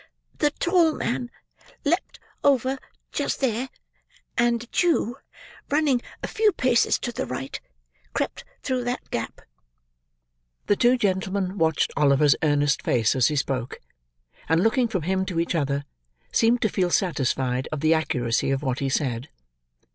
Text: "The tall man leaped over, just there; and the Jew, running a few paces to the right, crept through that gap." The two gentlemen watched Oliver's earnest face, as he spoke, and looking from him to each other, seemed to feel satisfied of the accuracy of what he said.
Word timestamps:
"The 0.39 0.49
tall 0.49 0.93
man 0.95 1.29
leaped 1.85 2.19
over, 2.43 2.79
just 3.11 3.39
there; 3.39 3.69
and 4.35 4.59
the 4.59 4.65
Jew, 4.65 5.17
running 5.69 6.01
a 6.23 6.27
few 6.27 6.51
paces 6.53 6.97
to 6.97 7.11
the 7.11 7.27
right, 7.27 7.61
crept 8.11 8.43
through 8.63 8.83
that 8.85 9.11
gap." 9.11 9.41
The 10.65 10.75
two 10.75 10.97
gentlemen 10.97 11.59
watched 11.59 11.93
Oliver's 11.95 12.35
earnest 12.41 12.81
face, 12.81 13.15
as 13.15 13.27
he 13.27 13.35
spoke, 13.35 13.79
and 14.49 14.63
looking 14.63 14.87
from 14.87 15.03
him 15.03 15.23
to 15.27 15.39
each 15.39 15.53
other, 15.53 15.85
seemed 16.31 16.63
to 16.63 16.69
feel 16.69 16.89
satisfied 16.89 17.67
of 17.71 17.81
the 17.81 17.93
accuracy 17.93 18.49
of 18.49 18.63
what 18.63 18.79
he 18.79 18.89
said. 18.89 19.29